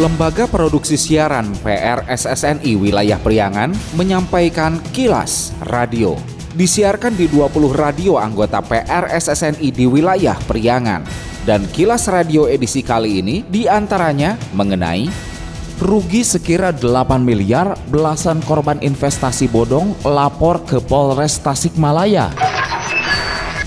[0.00, 3.68] Lembaga Produksi Siaran PRSSNI Wilayah Priangan
[4.00, 6.16] menyampaikan kilas radio.
[6.56, 11.04] Disiarkan di 20 radio anggota PRSSNI di wilayah Priangan.
[11.44, 15.04] Dan kilas radio edisi kali ini di antaranya mengenai
[15.84, 22.32] rugi sekira 8 miliar belasan korban investasi bodong lapor ke Polres Tasikmalaya.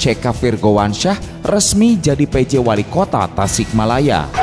[0.01, 4.42] CK Firgowansyah resmi jadi PJ Wali Kota Tasikmalaya.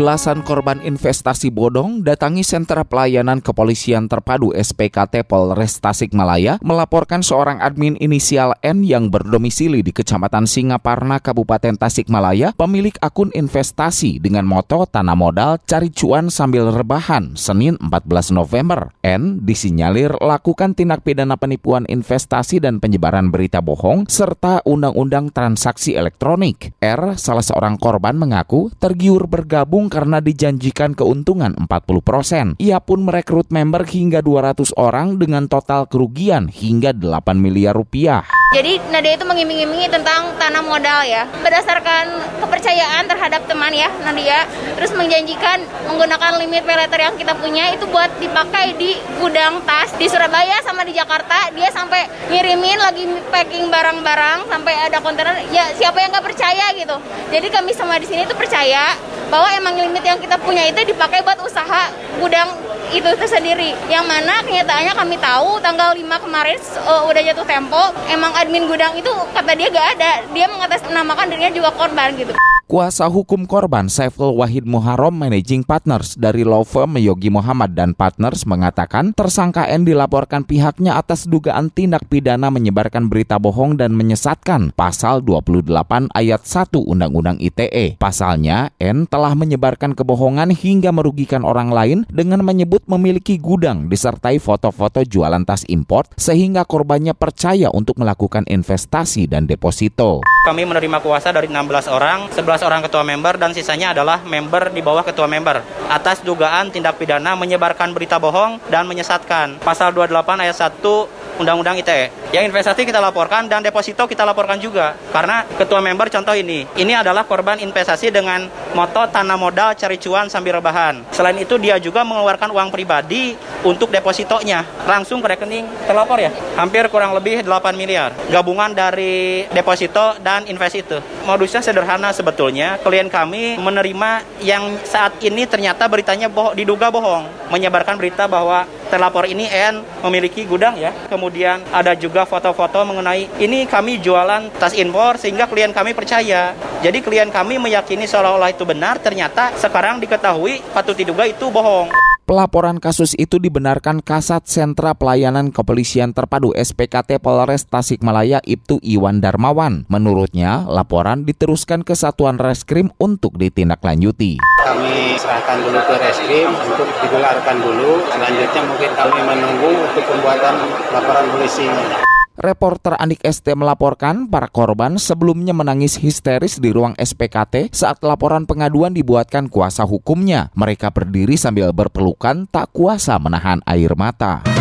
[0.00, 8.00] Belasan korban investasi bodong datangi sentra pelayanan kepolisian terpadu SPKT Polres Tasikmalaya melaporkan seorang admin
[8.00, 15.12] inisial N yang berdomisili di Kecamatan Singaparna, Kabupaten Tasikmalaya, pemilik akun investasi dengan moto tanah
[15.12, 18.96] modal cari cuan sambil rebahan Senin 14 November.
[19.04, 26.72] N disinyalir lakukan tindak pidana penipuan investasi dan penyebaran berita bohong serta undang-undang transaksi elektronik.
[26.80, 32.62] R, salah seorang korban mengaku tergiur bergabung karena dijanjikan keuntungan 40%.
[32.62, 38.22] Ia pun merekrut member hingga 200 orang dengan total kerugian hingga 8 miliar rupiah.
[38.50, 44.42] Jadi Nadia itu mengiming-imingi tentang tanah modal ya Berdasarkan kepercayaan terhadap teman ya Nadia
[44.74, 50.10] Terus menjanjikan menggunakan limit pay yang kita punya Itu buat dipakai di gudang tas Di
[50.10, 56.02] Surabaya sama di Jakarta Dia sampai ngirimin lagi packing barang-barang Sampai ada kontainer Ya siapa
[56.02, 56.98] yang gak percaya gitu
[57.30, 58.98] Jadi kami semua di sini tuh percaya
[59.30, 61.88] bahwa emang limit yang kita punya itu dipakai buat usaha
[62.20, 62.52] gudang
[62.90, 63.72] itu tersendiri.
[63.86, 68.92] Yang mana kenyataannya kami tahu tanggal 5 kemarin uh, udah jatuh tempo, emang admin gudang
[68.98, 70.12] itu kata dia gak ada.
[70.34, 72.34] Dia mengatasnamakan dirinya juga korban gitu.
[72.70, 78.46] Kuasa hukum korban Saiful Wahid Muharram Managing Partners dari law firm Yogi Muhammad dan Partners
[78.46, 85.18] mengatakan tersangka N dilaporkan pihaknya atas dugaan tindak pidana menyebarkan berita bohong dan menyesatkan pasal
[85.18, 85.66] 28
[86.14, 87.98] ayat 1 Undang-Undang ITE.
[87.98, 95.02] Pasalnya, N telah menyebarkan kebohongan hingga merugikan orang lain dengan menyebut memiliki gudang disertai foto-foto
[95.02, 100.22] jualan tas import sehingga korbannya percaya untuk melakukan investasi dan deposito.
[100.46, 104.80] Kami menerima kuasa dari 16 orang, 11 orang ketua member dan sisanya adalah member di
[104.80, 105.60] bawah ketua member
[105.90, 109.58] atas dugaan tindak pidana menyebarkan berita bohong dan menyesatkan.
[109.60, 112.12] Pasal 28 ayat 1 Undang-Undang ITE.
[112.30, 114.94] Yang investasi kita laporkan dan deposito kita laporkan juga.
[115.10, 118.46] Karena ketua member contoh ini, ini adalah korban investasi dengan
[118.76, 121.02] moto tanah modal cari cuan sambil rebahan.
[121.10, 123.34] Selain itu dia juga mengeluarkan uang pribadi
[123.64, 126.30] untuk depositonya langsung ke rekening terlapor ya.
[126.54, 128.14] Hampir kurang lebih 8 miliar.
[128.28, 130.98] Gabungan dari deposito dan invest itu.
[131.26, 132.78] Modusnya sederhana sebetulnya.
[132.84, 137.26] Klien kami menerima yang saat ini ternyata beritanya bohong, diduga bohong.
[137.50, 140.90] Menyebarkan berita bahwa terlapor ini N memiliki gudang ya.
[141.06, 146.52] Kemudian ada juga foto-foto mengenai ini kami jualan tas impor sehingga klien kami percaya.
[146.82, 152.09] Jadi klien kami meyakini seolah-olah itu benar, ternyata sekarang diketahui patut diduga itu bohong.
[152.30, 159.82] Pelaporan kasus itu dibenarkan Kasat Sentra Pelayanan Kepolisian Terpadu SPKT Polres Tasikmalaya Ibtu Iwan Darmawan.
[159.90, 164.38] Menurutnya, laporan diteruskan ke Satuan Reskrim untuk ditindaklanjuti.
[164.62, 167.98] Kami serahkan dulu ke reskrim untuk digelarkan dulu.
[168.14, 170.54] Selanjutnya mungkin kami menunggu untuk pembuatan
[170.94, 172.09] laporan polisinya.
[172.40, 178.96] Reporter Andik ST melaporkan para korban sebelumnya menangis histeris di ruang SPKT saat laporan pengaduan
[178.96, 180.48] dibuatkan kuasa hukumnya.
[180.56, 184.59] Mereka berdiri sambil berpelukan tak kuasa menahan air mata.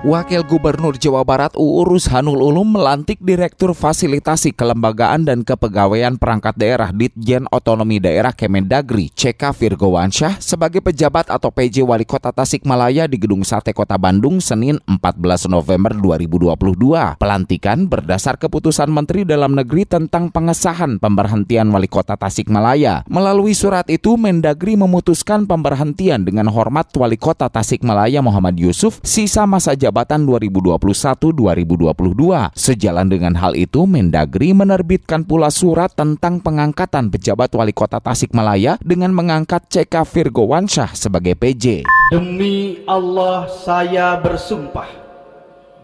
[0.00, 6.88] Wakil Gubernur Jawa Barat UU Rushanul Ulum melantik Direktur Fasilitasi Kelembagaan dan Kepegawaian Perangkat Daerah
[6.88, 13.44] Ditjen Otonomi Daerah Kemendagri CK Virgowansyah sebagai pejabat atau PJ Wali Kota Tasikmalaya di Gedung
[13.44, 17.20] Sate Kota Bandung Senin 14 November 2022.
[17.20, 23.04] Pelantikan berdasar keputusan Menteri Dalam Negeri tentang pengesahan pemberhentian Wali Kota Tasikmalaya.
[23.04, 29.76] Melalui surat itu Mendagri memutuskan pemberhentian dengan hormat Wali Kota Tasikmalaya Muhammad Yusuf sisa masa
[29.76, 32.54] jabatan jabatan 2021-2022.
[32.54, 39.10] Sejalan dengan hal itu, Mendagri menerbitkan pula surat tentang pengangkatan pejabat wali kota Tasikmalaya dengan
[39.10, 41.82] mengangkat CK Virgowansyah sebagai PJ.
[42.14, 44.86] Demi Allah saya bersumpah.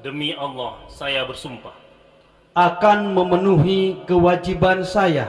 [0.07, 1.75] Demi Allah saya bersumpah.
[2.55, 5.27] Akan memenuhi kewajiban saya.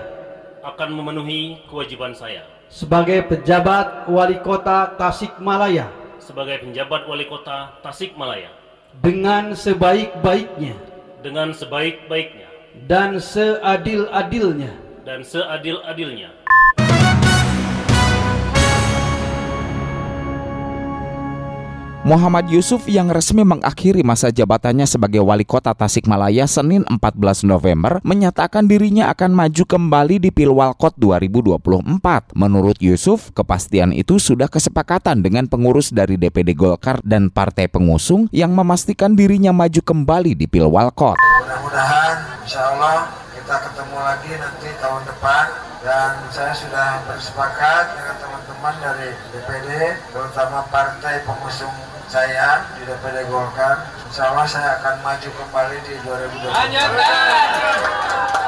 [0.62, 2.46] Akan memenuhi kewajiban saya.
[2.70, 5.90] Sebagai pejabat wali kota Tasikmalaya.
[6.22, 8.57] Sebagai penjabat wali kota Tasikmalaya
[9.02, 10.76] dengan sebaik-baiknya
[11.26, 12.48] dengan sebaik-baiknya
[12.86, 14.74] dan seadil-adilnya
[15.08, 16.37] dan seadil-adilnya.
[22.08, 28.64] Muhammad Yusuf yang resmi mengakhiri masa jabatannya sebagai wali kota Tasikmalaya Senin 14 November menyatakan
[28.64, 32.32] dirinya akan maju kembali di Pilwalkot 2024.
[32.32, 38.56] Menurut Yusuf, kepastian itu sudah kesepakatan dengan pengurus dari DPD Golkar dan partai pengusung yang
[38.56, 41.20] memastikan dirinya maju kembali di Pilwalkot.
[41.20, 45.46] Mudah-mudahan insya Allah kita ketemu lagi nanti tahun depan
[45.84, 49.70] dan saya sudah bersepakat dengan teman-teman dari DPD
[50.16, 58.47] terutama partai pengusung saya di DPD Golkar Insya Allah saya akan maju kembali di 2024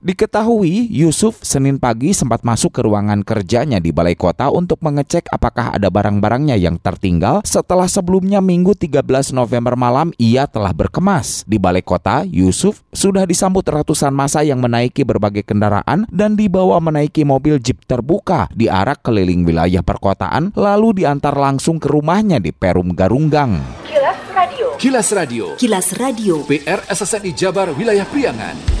[0.00, 5.76] Diketahui Yusuf Senin pagi sempat masuk ke ruangan kerjanya di Balai Kota untuk mengecek apakah
[5.76, 11.44] ada barang-barangnya yang tertinggal setelah sebelumnya Minggu 13 November malam ia telah berkemas.
[11.44, 17.20] Di Balai Kota, Yusuf sudah disambut ratusan masa yang menaiki berbagai kendaraan dan dibawa menaiki
[17.28, 22.96] mobil jeep terbuka di arah keliling wilayah perkotaan lalu diantar langsung ke rumahnya di Perum
[22.96, 23.60] Garunggang.
[23.84, 24.66] Kilas Radio.
[24.80, 25.44] Kilas Radio.
[25.60, 26.34] Kilas Radio.
[26.48, 28.80] PR SSNI Jabar Wilayah Priangan.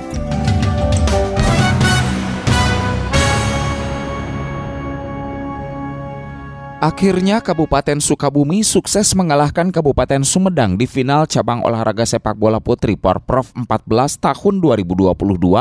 [6.81, 13.53] Akhirnya Kabupaten Sukabumi sukses mengalahkan Kabupaten Sumedang di final cabang olahraga sepak bola putri Porprov
[13.53, 15.13] 14 tahun 2022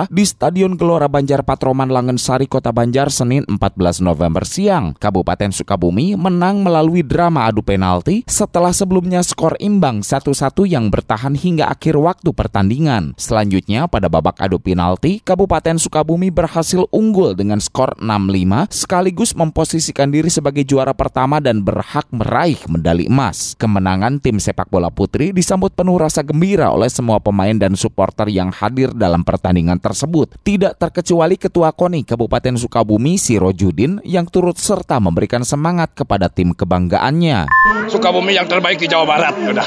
[0.09, 4.97] di Stadion Gelora Banjar Patroman Langensari Kota Banjar Senin 14 November siang.
[4.97, 10.33] Kabupaten Sukabumi menang melalui drama adu penalti setelah sebelumnya skor imbang 1-1
[10.73, 13.13] yang bertahan hingga akhir waktu pertandingan.
[13.21, 20.33] Selanjutnya pada babak adu penalti, Kabupaten Sukabumi berhasil unggul dengan skor 6-5 sekaligus memposisikan diri
[20.33, 23.59] sebagai juara pertama pertama dan berhak meraih medali emas.
[23.59, 28.55] Kemenangan tim sepak bola putri disambut penuh rasa gembira oleh semua pemain dan supporter yang
[28.55, 30.39] hadir dalam pertandingan tersebut.
[30.47, 37.51] Tidak terkecuali Ketua KONI Kabupaten Sukabumi Sirojudin yang turut serta memberikan semangat kepada tim kebanggaannya.
[37.91, 39.67] Sukabumi yang terbaik di Jawa Barat, udah.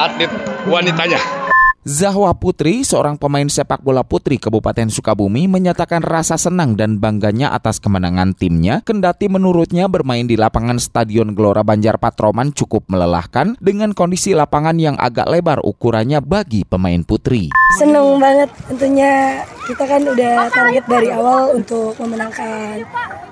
[0.00, 0.32] Atlet
[0.64, 1.20] wanitanya.
[1.86, 7.78] Zahwa Putri, seorang pemain sepak bola putri Kabupaten Sukabumi, menyatakan rasa senang dan bangganya atas
[7.78, 14.34] kemenangan timnya, kendati menurutnya bermain di lapangan Stadion Gelora Banjar Patroman cukup melelahkan dengan kondisi
[14.34, 17.54] lapangan yang agak lebar ukurannya bagi pemain putri.
[17.78, 22.82] Senang banget tentunya kita kan udah target dari awal untuk memenangkan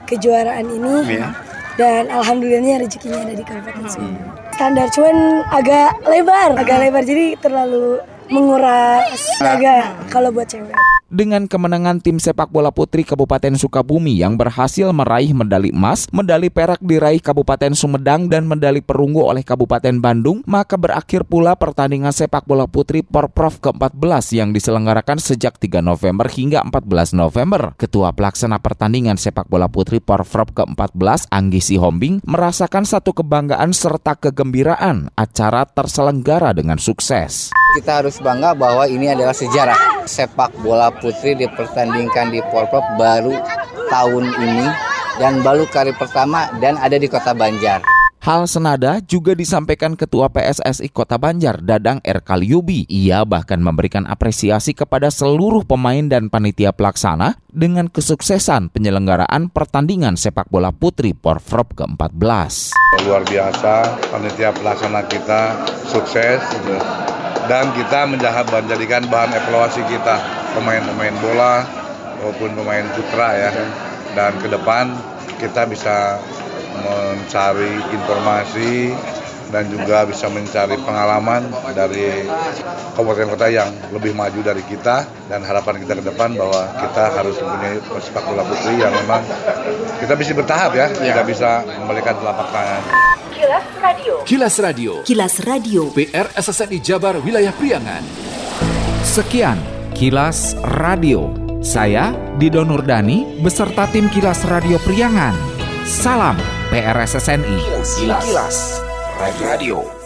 [0.06, 1.18] kejuaraan ini.
[1.18, 1.34] Ya.
[1.74, 4.22] Dan alhamdulillahnya rezekinya ada di Kabupaten Sukabumi.
[4.54, 10.74] Standar cuman agak lebar, agak lebar jadi terlalu menguras tenaga kalau buat cewek.
[11.14, 16.82] Dengan kemenangan tim sepak bola putri Kabupaten Sukabumi yang berhasil meraih medali emas, medali perak
[16.82, 22.66] diraih Kabupaten Sumedang dan medali perunggu oleh Kabupaten Bandung, maka berakhir pula pertandingan sepak bola
[22.66, 27.78] putri Porprov ke-14 yang diselenggarakan sejak 3 November hingga 14 November.
[27.78, 35.14] Ketua pelaksana pertandingan sepak bola putri Porprov ke-14, Anggi Sihombing, merasakan satu kebanggaan serta kegembiraan
[35.14, 37.54] acara terselenggara dengan sukses.
[37.74, 43.34] Kita harus bangga bahwa ini adalah sejarah sepak bola putri dipertandingkan di Porprov baru
[43.90, 44.66] tahun ini
[45.18, 47.82] dan baru kali pertama dan ada di Kota Banjar.
[48.24, 52.24] Hal senada juga disampaikan Ketua PSSI Kota Banjar, Dadang R.
[52.24, 52.88] Kaliubi.
[52.88, 60.48] Ia bahkan memberikan apresiasi kepada seluruh pemain dan panitia pelaksana dengan kesuksesan penyelenggaraan pertandingan sepak
[60.48, 62.72] bola putri Porprov ke-14.
[63.04, 63.74] Luar biasa,
[64.08, 65.40] panitia pelaksana kita
[65.84, 66.40] sukses
[67.44, 70.16] dan kita menjadikan bahan evaluasi kita.
[70.56, 71.66] Pemain-pemain bola
[72.22, 73.50] maupun pemain putra ya.
[74.14, 74.94] Dan ke depan
[75.42, 76.22] kita bisa
[76.84, 78.94] mencari informasi
[79.52, 81.46] dan juga bisa mencari pengalaman
[81.76, 82.26] dari
[82.96, 85.04] kabupaten kota yang lebih maju dari kita.
[85.28, 89.20] Dan harapan kita ke depan bahwa kita harus mempunyai sepak bola putri yang memang
[90.00, 91.12] kita bisa bertahap ya, ya.
[91.12, 93.13] tidak bisa membalikan telapak tangan.
[94.24, 95.04] Kilas Radio.
[95.04, 95.92] Kilas Radio.
[95.92, 98.00] PR SSNI Jabar Wilayah Priangan.
[99.04, 99.60] Sekian
[99.92, 101.28] Kilas Radio.
[101.60, 105.36] Saya Dido Nurdani beserta tim Kilas Radio Priangan.
[105.84, 106.40] Salam
[106.72, 107.60] PRSSNI.
[108.00, 108.56] Kilas, Kilas.
[109.20, 110.03] Radio.